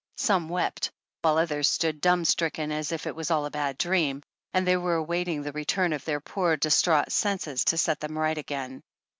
[0.17, 0.89] Some wept,
[1.21, 4.75] while others stood dumb stricken as if it was all a bad dream, and they
[4.75, 8.81] were awaiting the return of their poor distraught senses to set them right again.